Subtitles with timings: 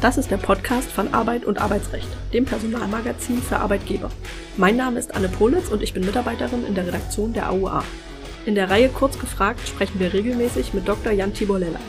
[0.00, 4.10] Das ist der Podcast von Arbeit und Arbeitsrecht, dem Personalmagazin für Arbeitgeber.
[4.56, 7.82] Mein Name ist Anne Politz und ich bin Mitarbeiterin in der Redaktion der AUA.
[8.46, 11.10] In der Reihe Kurz gefragt sprechen wir regelmäßig mit Dr.
[11.10, 11.80] Jan Tibor Lellay.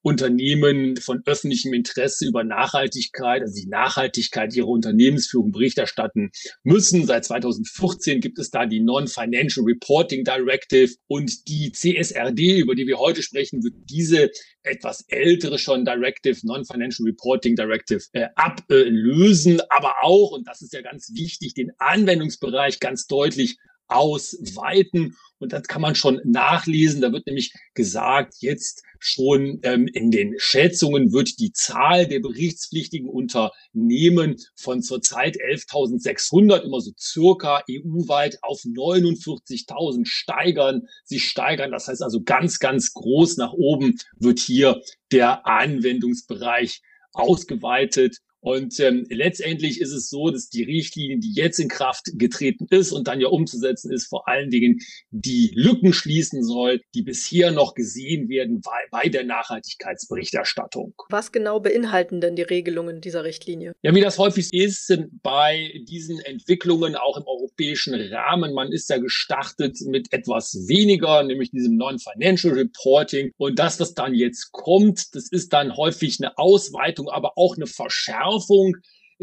[0.00, 6.30] Unternehmen von öffentlichem Interesse über Nachhaltigkeit, also die Nachhaltigkeit ihrer Unternehmensführung Bericht erstatten
[6.62, 7.04] müssen.
[7.04, 12.98] Seit 2014 gibt es da die Non-Financial Reporting Directive und die CSRD, über die wir
[12.98, 14.30] heute sprechen, wird diese
[14.62, 20.80] etwas ältere schon Directive, Non-Financial Reporting Directive äh, ablösen, aber auch, und das ist ja
[20.80, 23.58] ganz wichtig, den Anwendungsbereich ganz deutlich
[23.94, 25.16] ausweiten.
[25.38, 27.00] Und das kann man schon nachlesen.
[27.00, 33.08] Da wird nämlich gesagt, jetzt schon ähm, in den Schätzungen wird die Zahl der berichtspflichtigen
[33.08, 40.82] Unternehmen von zurzeit 11.600 immer so circa EU-weit auf 49.000 steigern.
[41.04, 44.80] Sie steigern, das heißt also ganz, ganz groß nach oben wird hier
[45.10, 46.82] der Anwendungsbereich
[47.12, 48.18] ausgeweitet.
[48.42, 52.90] Und ähm, letztendlich ist es so, dass die Richtlinie, die jetzt in Kraft getreten ist
[52.90, 54.80] und dann ja umzusetzen ist, vor allen Dingen
[55.12, 60.92] die Lücken schließen soll, die bisher noch gesehen werden bei, bei der Nachhaltigkeitsberichterstattung.
[61.08, 63.74] Was genau beinhalten denn die Regelungen dieser Richtlinie?
[63.82, 68.90] Ja, wie das häufig ist sind bei diesen Entwicklungen auch im europäischen Rahmen, man ist
[68.90, 73.30] ja gestartet mit etwas weniger, nämlich diesem Non-Financial Reporting.
[73.36, 77.68] Und das, was dann jetzt kommt, das ist dann häufig eine Ausweitung, aber auch eine
[77.68, 78.74] Verschärfung Verschärfung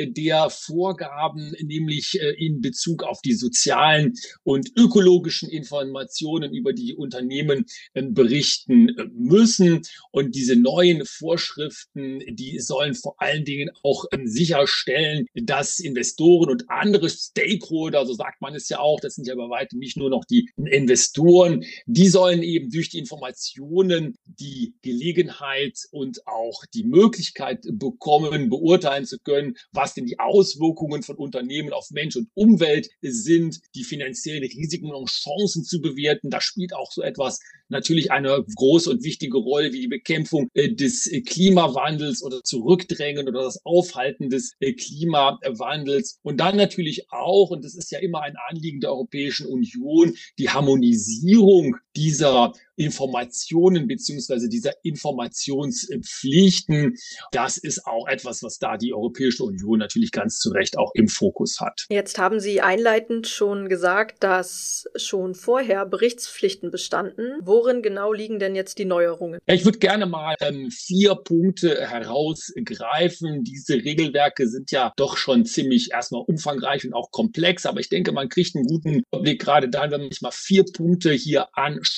[0.08, 7.66] der Vorgaben, nämlich äh, in Bezug auf die sozialen und ökologischen Informationen, über die Unternehmen
[7.94, 9.82] ähm, berichten äh, müssen.
[10.12, 16.70] Und diese neuen Vorschriften, die sollen vor allen Dingen auch ähm, sicherstellen, dass Investoren und
[16.70, 20.10] andere Stakeholder, so sagt man es ja auch, das sind ja bei weitem nicht nur
[20.10, 27.66] noch die Investoren, die sollen eben durch die Informationen die Gelegenheit und auch die Möglichkeit
[27.72, 32.89] bekommen, beurteilen zu können, was was denn die Auswirkungen von Unternehmen auf Mensch und Umwelt
[33.01, 36.29] sind, die finanziellen Risiken und Chancen zu bewerten.
[36.29, 37.39] Da spielt auch so etwas
[37.69, 43.27] natürlich eine große und wichtige Rolle wie die Bekämpfung äh, des äh, Klimawandels oder Zurückdrängen
[43.27, 46.19] oder das Aufhalten des äh, Klimawandels.
[46.21, 50.50] Und dann natürlich auch, und das ist ja immer ein Anliegen der Europäischen Union, die
[50.50, 56.96] Harmonisierung dieser Informationen beziehungsweise dieser Informationspflichten.
[57.34, 61.10] Das ist auch etwas, was da die Europäische Union natürlich ganz zu Recht auch im
[61.10, 61.88] Fokus hat.
[61.90, 67.34] Jetzt haben Sie einleitend schon gesagt, dass schon vorher Berichtspflichten bestanden.
[67.42, 69.42] Worin genau liegen denn jetzt die Neuerungen?
[69.45, 73.44] Ja, ich würde gerne mal ähm, vier Punkte herausgreifen.
[73.44, 78.13] Diese Regelwerke sind ja doch schon ziemlich erstmal umfangreich und auch komplex, aber ich denke,
[78.13, 81.88] man kriegt einen guten Überblick gerade dann, wenn man sich mal vier Punkte hier anschaut.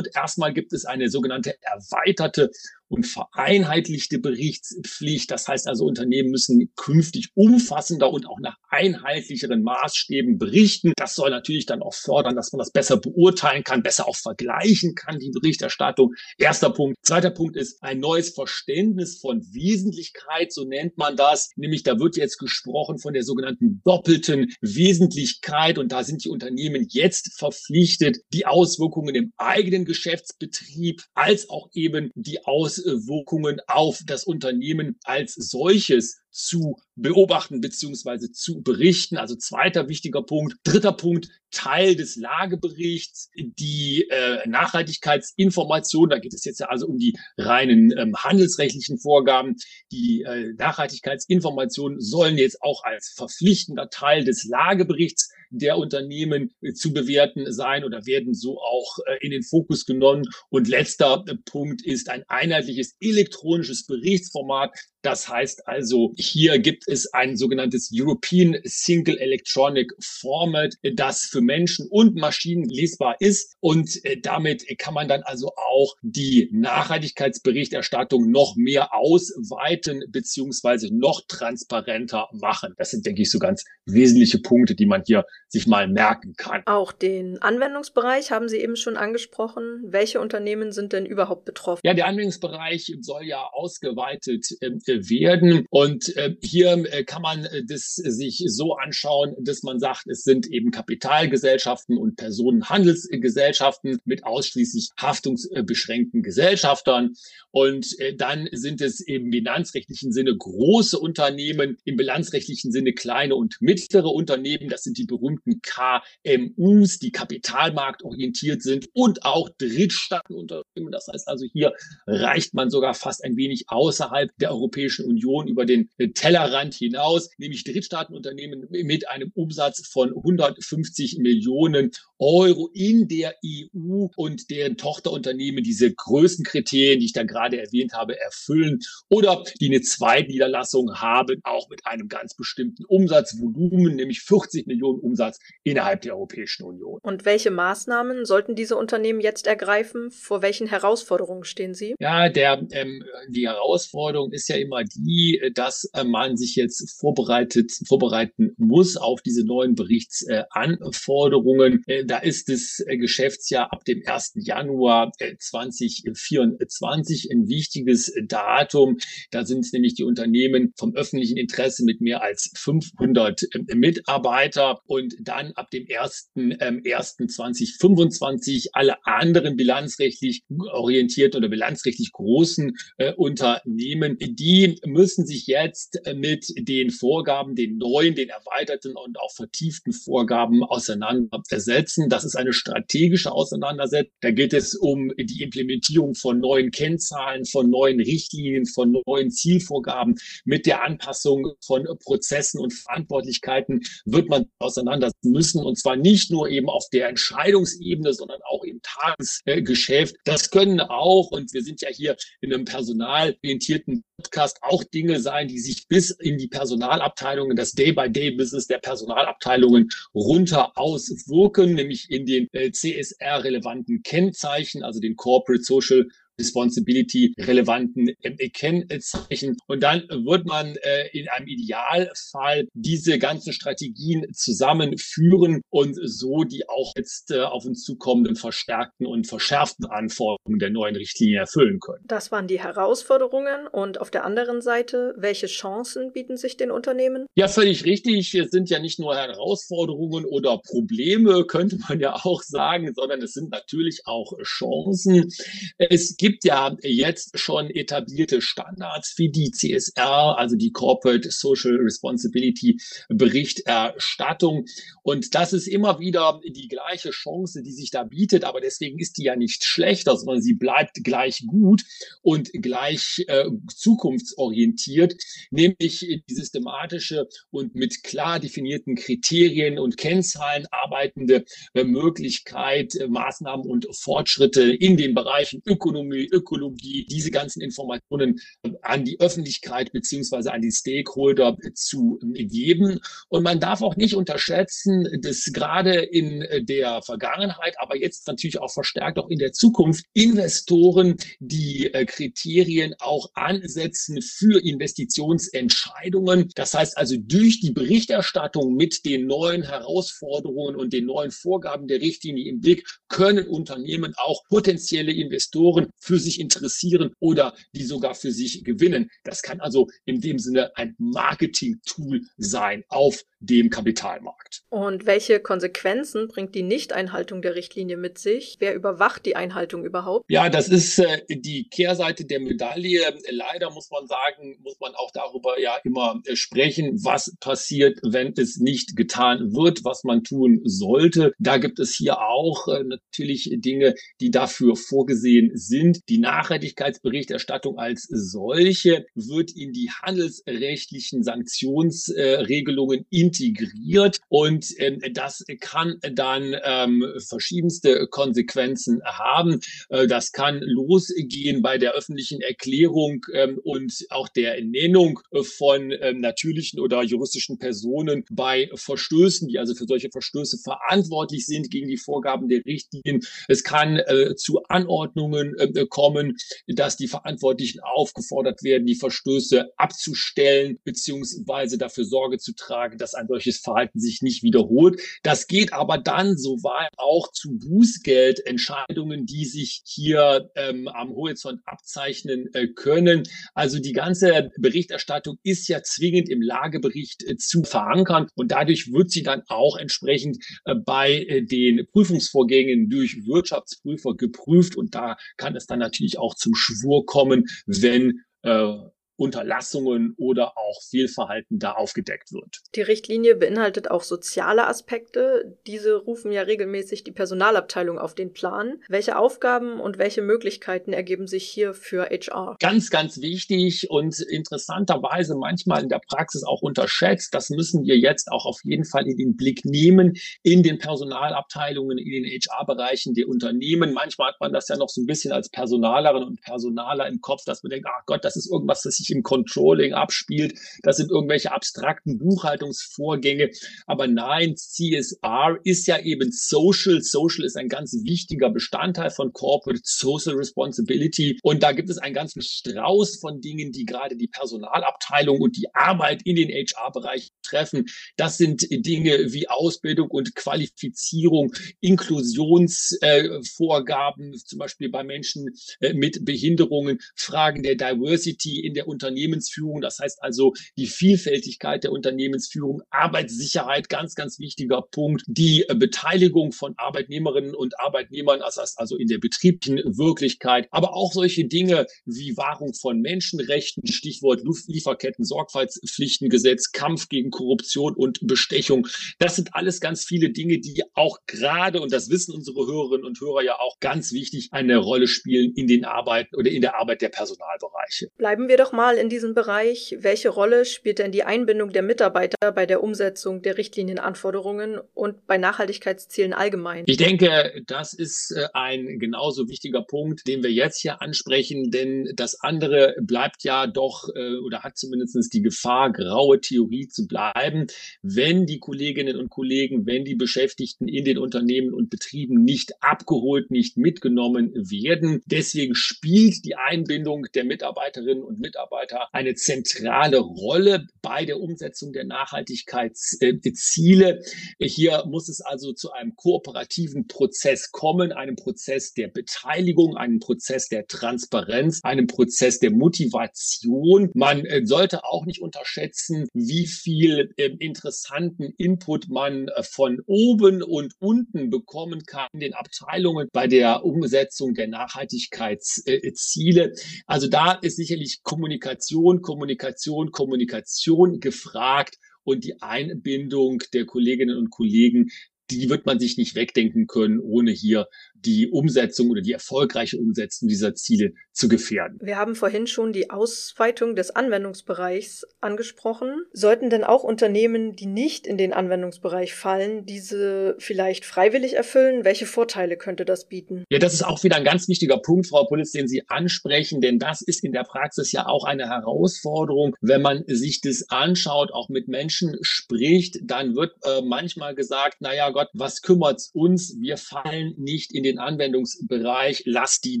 [0.14, 2.50] Erstmal gibt es eine sogenannte erweiterte
[2.92, 5.30] und vereinheitlichte Berichtspflicht.
[5.30, 10.92] Das heißt also, Unternehmen müssen künftig umfassender und auch nach einheitlicheren Maßstäben berichten.
[10.96, 14.94] Das soll natürlich dann auch fördern, dass man das besser beurteilen kann, besser auch vergleichen
[14.94, 16.12] kann, die Berichterstattung.
[16.36, 16.96] Erster Punkt.
[17.02, 21.50] Zweiter Punkt ist ein neues Verständnis von Wesentlichkeit, so nennt man das.
[21.56, 26.86] Nämlich da wird jetzt gesprochen von der sogenannten doppelten Wesentlichkeit und da sind die Unternehmen
[26.90, 32.44] jetzt verpflichtet, die Auswirkungen im eigenen Geschäftsbetrieb als auch eben die
[32.86, 39.16] Auswirkungen auf das Unternehmen als solches zu beobachten beziehungsweise zu berichten.
[39.16, 40.56] Also zweiter wichtiger Punkt.
[40.64, 46.08] Dritter Punkt, Teil des Lageberichts, die äh, Nachhaltigkeitsinformation.
[46.08, 49.56] Da geht es jetzt ja also um die reinen ähm, handelsrechtlichen Vorgaben.
[49.92, 56.92] Die äh, Nachhaltigkeitsinformationen sollen jetzt auch als verpflichtender Teil des Lageberichts der Unternehmen äh, zu
[56.92, 60.24] bewerten sein oder werden so auch äh, in den Fokus genommen.
[60.48, 64.74] Und letzter äh, Punkt ist ein einheitliches elektronisches Berichtsformat.
[65.02, 71.86] Das heißt also, hier gibt es ein sogenanntes European Single Electronic Format, das für Menschen
[71.90, 73.56] und Maschinen lesbar ist.
[73.60, 82.28] Und damit kann man dann also auch die Nachhaltigkeitsberichterstattung noch mehr ausweiten beziehungsweise noch transparenter
[82.32, 82.74] machen.
[82.76, 86.62] Das sind, denke ich, so ganz wesentliche Punkte, die man hier sich mal merken kann.
[86.64, 89.82] Auch den Anwendungsbereich haben Sie eben schon angesprochen.
[89.84, 91.82] Welche Unternehmen sind denn überhaupt betroffen?
[91.84, 95.66] Ja, der Anwendungsbereich soll ja ausgeweitet äh, werden.
[95.68, 100.24] Und äh, hier äh, kann man äh, das sich so anschauen, dass man sagt, es
[100.24, 107.12] sind eben Kapitalgesellschaften und Personenhandelsgesellschaften mit ausschließlich haftungsbeschränkten Gesellschaftern.
[107.50, 113.60] Und äh, dann sind es im bilanzrechtlichen Sinne große Unternehmen, im bilanzrechtlichen Sinne kleine und
[113.60, 114.70] mittlere Unternehmen.
[114.70, 120.92] Das sind die berühmten berühmten KMUs, die kapitalmarktorientiert sind und auch Drittstaatenunternehmen.
[120.92, 121.72] Das heißt also, hier
[122.06, 127.64] reicht man sogar fast ein wenig außerhalb der Europäischen Union über den Tellerrand hinaus, nämlich
[127.64, 135.92] Drittstaatenunternehmen mit einem Umsatz von 150 Millionen Euro in der EU und deren Tochterunternehmen diese
[135.92, 141.84] Größenkriterien, die ich da gerade erwähnt habe, erfüllen oder die eine Zweitniederlassung haben, auch mit
[141.86, 145.31] einem ganz bestimmten Umsatzvolumen, nämlich 40 Millionen Umsatz
[145.62, 146.98] innerhalb der Europäischen Union.
[147.02, 150.10] Und welche Maßnahmen sollten diese Unternehmen jetzt ergreifen?
[150.10, 151.94] Vor welchen Herausforderungen stehen sie?
[151.98, 157.72] Ja, der, ähm, die Herausforderung ist ja immer die, dass äh, man sich jetzt vorbereitet,
[157.86, 161.82] vorbereiten muss auf diese neuen Berichtsanforderungen.
[161.86, 164.32] Äh, da ist das äh, Geschäftsjahr ab dem 1.
[164.36, 168.98] Januar 2024 äh, ein wichtiges Datum.
[169.30, 174.80] Da sind es nämlich die Unternehmen vom öffentlichen Interesse mit mehr als 500 äh, Mitarbeiter
[174.86, 180.42] und dann ab dem 1.1.2025 alle anderen bilanzrechtlich
[180.72, 188.14] orientierten oder bilanzrechtlich großen äh, Unternehmen, die müssen sich jetzt mit den Vorgaben, den neuen,
[188.14, 192.08] den erweiterten und auch vertieften Vorgaben auseinandersetzen setzen.
[192.08, 194.12] Das ist eine strategische Auseinandersetzung.
[194.20, 200.16] Da geht es um die Implementierung von neuen Kennzahlen, von neuen Richtlinien, von neuen Zielvorgaben.
[200.44, 205.64] Mit der Anpassung von Prozessen und Verantwortlichkeiten wird man auseinandersetzen müssen.
[205.64, 210.16] Und zwar nicht nur eben auf der Entscheidungsebene, sondern auch im Tagesgeschäft.
[210.24, 215.48] Das können auch, und wir sind ja hier in einem personalorientierten Podcast, auch Dinge sein,
[215.48, 222.26] die sich bis in die Personalabteilungen, das Day-by-Day-Business der Personalabteilungen runter auswirken, nämlich nämlich in
[222.26, 226.08] den äh, CSR-relevanten Kennzeichen, also den Corporate Social
[226.42, 228.10] Responsibility relevanten
[228.52, 229.56] Kennzeichen.
[229.66, 236.68] Und dann wird man äh, in einem Idealfall diese ganzen Strategien zusammenführen und so die
[236.68, 242.04] auch jetzt äh, auf uns zukommenden verstärkten und verschärften Anforderungen der neuen Richtlinie erfüllen können.
[242.06, 243.66] Das waren die Herausforderungen.
[243.70, 247.26] Und auf der anderen Seite, welche Chancen bieten sich den Unternehmen?
[247.34, 248.34] Ja, völlig richtig.
[248.34, 253.32] Es sind ja nicht nur Herausforderungen oder Probleme, könnte man ja auch sagen, sondern es
[253.32, 255.30] sind natürlich auch Chancen.
[255.78, 262.78] Es gibt ja jetzt schon etablierte Standards wie die CSR, also die Corporate Social Responsibility
[263.08, 264.66] Berichterstattung.
[265.02, 268.44] Und das ist immer wieder die gleiche Chance, die sich da bietet.
[268.44, 271.82] Aber deswegen ist die ja nicht schlechter, sondern sie bleibt gleich gut
[272.22, 275.14] und gleich äh, zukunftsorientiert,
[275.50, 283.66] nämlich die systematische und mit klar definierten Kriterien und Kennzahlen arbeitende äh, Möglichkeit, äh, Maßnahmen
[283.66, 288.40] und Fortschritte in den Bereichen Ökonomie, Taxonomie, Ökologie, diese ganzen Informationen
[288.82, 293.00] an die Öffentlichkeit beziehungsweise an die Stakeholder zu geben.
[293.28, 298.72] Und man darf auch nicht unterschätzen, dass gerade in der Vergangenheit, aber jetzt natürlich auch
[298.72, 306.50] verstärkt auch in der Zukunft Investoren die äh, Kriterien auch ansetzen für Investitionsentscheidungen.
[306.54, 312.00] Das heißt also durch die Berichterstattung mit den neuen Herausforderungen und den neuen Vorgaben der
[312.00, 318.32] Richtlinie im Blick können Unternehmen auch potenzielle Investoren für sich interessieren oder die sogar für
[318.32, 319.08] sich gewinnen.
[319.22, 324.62] Das kann also in dem Sinne ein Marketing-Tool sein auf dem Kapitalmarkt.
[324.70, 328.56] Und welche Konsequenzen bringt die Nichteinhaltung der Richtlinie mit sich?
[328.60, 330.24] Wer überwacht die Einhaltung überhaupt?
[330.28, 333.00] Ja, das ist äh, die Kehrseite der Medaille.
[333.30, 338.32] Leider muss man sagen, muss man auch darüber ja immer äh, sprechen, was passiert, wenn
[338.36, 341.32] es nicht getan wird, was man tun sollte.
[341.38, 346.00] Da gibt es hier auch äh, natürlich Dinge, die dafür vorgesehen sind.
[346.08, 355.98] Die Nachhaltigkeitsberichterstattung als solche wird in die handelsrechtlichen Sanktionsregelungen in integriert und ähm, das kann
[356.12, 359.60] dann ähm, verschiedenste Konsequenzen haben.
[359.88, 365.20] Äh, das kann losgehen bei der öffentlichen Erklärung ähm, und auch der Nennung
[365.56, 371.88] von natürlichen oder juristischen Personen bei Verstößen, die also für solche Verstöße verantwortlich sind gegen
[371.88, 373.20] die Vorgaben der Richtlinien.
[373.48, 375.54] Es kann äh, zu Anordnungen
[375.88, 376.36] kommen,
[376.66, 383.28] dass die Verantwortlichen aufgefordert werden, die Verstöße abzustellen beziehungsweise dafür Sorge zu tragen, dass ein
[383.28, 385.00] solches Verhalten sich nicht wiederholt.
[385.22, 392.52] Das geht aber dann soweit auch zu Bußgeldentscheidungen, die sich hier ähm, am Horizont abzeichnen
[392.54, 393.22] äh, können.
[393.54, 399.10] Also die ganze Berichterstattung ist ja zwingend im Lagebericht äh, zu verankern und dadurch wird
[399.10, 405.56] sie dann auch entsprechend äh, bei äh, den Prüfungsvorgängen durch Wirtschaftsprüfer geprüft und da kann
[405.56, 408.74] es dann natürlich auch zum Schwur kommen, wenn äh,
[409.16, 412.60] Unterlassungen oder auch Fehlverhalten da aufgedeckt wird.
[412.74, 415.58] Die Richtlinie beinhaltet auch soziale Aspekte.
[415.66, 418.80] Diese rufen ja regelmäßig die Personalabteilung auf den Plan.
[418.88, 422.56] Welche Aufgaben und welche Möglichkeiten ergeben sich hier für HR?
[422.60, 427.34] Ganz, ganz wichtig und interessanterweise manchmal in der Praxis auch unterschätzt.
[427.34, 431.98] Das müssen wir jetzt auch auf jeden Fall in den Blick nehmen in den Personalabteilungen,
[431.98, 433.92] in den HR-Bereichen der Unternehmen.
[433.92, 437.44] Manchmal hat man das ja noch so ein bisschen als Personalerin und Personaler im Kopf,
[437.44, 440.58] dass man denkt, ach Gott, das ist irgendwas, das sich im Controlling abspielt.
[440.82, 443.50] Das sind irgendwelche abstrakten Buchhaltungsvorgänge.
[443.86, 447.02] Aber nein, CSR ist ja eben Social.
[447.02, 451.38] Social ist ein ganz wichtiger Bestandteil von Corporate Social Responsibility.
[451.42, 455.66] Und da gibt es einen ganzen Strauß von Dingen, die gerade die Personalabteilung und die
[455.74, 457.86] Arbeit in den HR-Bereich treffen.
[458.16, 466.24] Das sind Dinge wie Ausbildung und Qualifizierung, Inklusionsvorgaben, äh, zum Beispiel bei Menschen äh, mit
[466.24, 469.80] Behinderungen, Fragen der Diversity in der Unternehmensführung.
[469.80, 475.22] Das heißt also die Vielfältigkeit der Unternehmensführung, Arbeitssicherheit, ganz, ganz wichtiger Punkt.
[475.26, 480.94] Die äh, Beteiligung von Arbeitnehmerinnen und Arbeitnehmern, das heißt also in der betrieblichen Wirklichkeit, aber
[480.94, 488.86] auch solche Dinge wie Wahrung von Menschenrechten, Stichwort Lieferketten, Sorgfaltspflichtengesetz, Kampf gegen Korruption und Bestechung.
[489.18, 493.20] Das sind alles ganz viele Dinge, die auch gerade, und das wissen unsere Hörerinnen und
[493.20, 497.02] Hörer ja auch, ganz wichtig eine Rolle spielen in den Arbeiten oder in der Arbeit
[497.02, 498.08] der Personalbereiche.
[498.16, 499.96] Bleiben wir doch mal mal in diesem Bereich.
[500.00, 505.38] Welche Rolle spielt denn die Einbindung der Mitarbeiter bei der Umsetzung der Richtlinienanforderungen und bei
[505.38, 506.82] Nachhaltigkeitszielen allgemein?
[506.88, 512.12] Ich denke, das ist äh, ein genauso wichtiger Punkt, den wir jetzt hier ansprechen, denn
[512.16, 517.68] das andere bleibt ja doch äh, oder hat zumindest die Gefahr, graue Theorie zu bleiben,
[518.02, 523.52] wenn die Kolleginnen und Kollegen, wenn die Beschäftigten in den Unternehmen und Betrieben nicht abgeholt,
[523.52, 525.22] nicht mitgenommen werden.
[525.26, 531.92] Deswegen spielt die Einbindung der Mitarbeiterinnen und Mitarbeiter Mitarbeiter eine zentrale Rolle bei der Umsetzung
[531.92, 534.22] der Nachhaltigkeitsziele.
[534.60, 540.68] Hier muss es also zu einem kooperativen Prozess kommen, einem Prozess der Beteiligung, einem Prozess
[540.68, 544.10] der Transparenz, einem Prozess der Motivation.
[544.14, 550.62] Man äh, sollte auch nicht unterschätzen, wie viel ähm, interessanten Input man äh, von oben
[550.62, 556.72] und unten bekommen kann in den Abteilungen bei der Umsetzung der Nachhaltigkeitsziele.
[557.06, 564.50] Also da ist sicherlich Kommunikation Kommunikation, Kommunikation, Kommunikation gefragt und die Einbindung der Kolleginnen und
[564.50, 565.10] Kollegen,
[565.58, 570.48] die wird man sich nicht wegdenken können, ohne hier die Umsetzung oder die erfolgreiche Umsetzung
[570.48, 571.98] dieser Ziele zu gefährden.
[572.02, 576.24] Wir haben vorhin schon die Ausweitung des Anwendungsbereichs angesprochen.
[576.32, 582.04] Sollten denn auch Unternehmen, die nicht in den Anwendungsbereich fallen, diese vielleicht freiwillig erfüllen?
[582.04, 583.64] Welche Vorteile könnte das bieten?
[583.70, 586.98] Ja, das ist auch wieder ein ganz wichtiger Punkt, Frau Pulitz, den Sie ansprechen, denn
[586.98, 589.74] das ist in der Praxis ja auch eine Herausforderung.
[589.80, 595.30] Wenn man sich das anschaut, auch mit Menschen spricht, dann wird äh, manchmal gesagt, naja
[595.30, 596.76] Gott, was kümmert's uns?
[596.80, 600.00] Wir fallen nicht in den Anwendungsbereich, lass die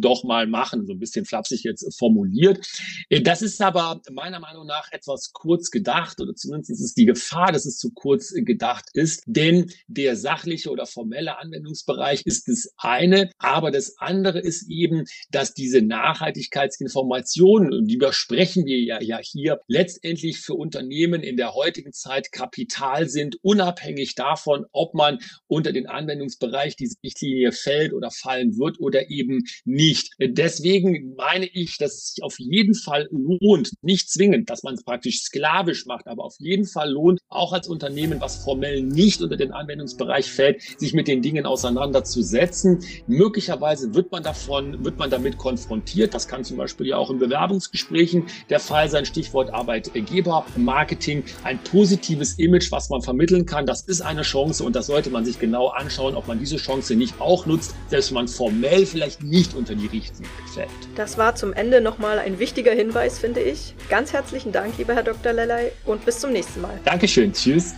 [0.00, 0.86] doch mal machen.
[0.86, 2.66] So ein bisschen flapsig jetzt formuliert.
[3.08, 7.52] Äh, das ist aber meiner Meinung nach etwas kurz gedacht oder zumindest ist die Gefahr,
[7.52, 13.30] dass es zu kurz gedacht ist, denn der sachliche oder formelle Anwendungsbereich ist das eine,
[13.38, 20.38] aber das andere ist eben, dass diese Nachhaltigkeitsinformationen, die besprechen wir ja, ja hier, letztendlich
[20.38, 26.76] für Unternehmen in der heutigen Zeit Kapital sind, unabhängig davon, ob man unter den Anwendungsbereich
[26.76, 30.12] dieser Richtlinie fällt oder fallen wird oder eben nicht.
[30.18, 34.84] Deswegen meine ich, dass es sich auf jeden Fall lohnt, nicht zwingend, dass man es
[34.84, 39.36] praktisch sklavisch macht, aber auf jeden Fall lohnt, auch als Unternehmen, was formell nicht unter
[39.36, 42.80] den Anwendungsbereich fällt, sich mit den Dingen auseinanderzusetzen.
[43.06, 46.14] Möglicherweise wird man davon, wird man damit konfrontiert.
[46.14, 49.04] Das kann zum Beispiel ja auch in Bewerbungsgesprächen der Fall sein.
[49.04, 53.66] Stichwort Arbeitgeber, Marketing, ein positives Image, was man vermitteln kann.
[53.66, 56.94] Das ist eine Chance und das sollte man sich genau anschauen, ob man diese Chance
[56.94, 60.68] nicht auch nutzt, selbst wenn man formell vielleicht nicht unter die Richtlinie fällt.
[60.96, 63.74] Das war zum Ende nochmal ein wichtiger Hinweis, finde ich.
[63.88, 65.32] Ganz herzlichen Dank, lieber Herr Dr.
[65.32, 66.78] Lellay, und bis zum nächsten Mal.
[66.84, 67.74] Dankeschön, tschüss.